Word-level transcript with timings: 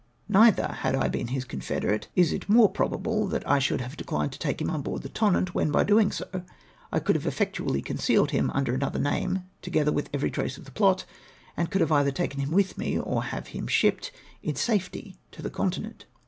Neither, 0.29 0.77
had 0.79 0.95
I 0.95 1.09
been 1.09 1.27
his 1.27 1.45
confederate, 1.45 2.07
is 2.15 2.33
it 2.33 2.49
more 2.49 2.71
pro 2.71 2.89
bable 2.89 3.29
that 3.29 3.47
I 3.47 3.59
should 3.59 3.81
have 3.81 3.95
declined 3.95 4.31
to 4.31 4.39
take 4.39 4.59
him 4.59 4.71
on 4.71 4.81
board 4.81 5.03
the 5.03 5.09
Tonnant, 5.09 5.53
when, 5.53 5.69
by 5.69 5.81
so 5.81 5.83
doing, 5.83 6.11
I 6.91 6.97
could 6.99 7.13
have 7.15 7.27
effectually 7.27 7.83
concealed 7.83 8.31
him 8.31 8.49
under 8.55 8.73
another 8.73 8.97
name, 8.97 9.43
together 9.61 9.91
wdtli 9.91 10.07
every 10.11 10.31
trace 10.31 10.57
of 10.57 10.65
the 10.65 10.71
plot, 10.71 11.05
and 11.55 11.69
coidd 11.69 11.81
have 11.81 11.91
either 11.91 12.09
taken 12.09 12.39
him 12.39 12.49
Avitli 12.49 12.77
me, 12.79 12.99
or 12.99 13.25
have 13.25 13.47
shipped 13.67 14.11
liim 14.11 14.13
in 14.49 14.55
safety 14.55 15.17
to 15.33 15.43
the 15.43 15.51
Continent. 15.51 16.05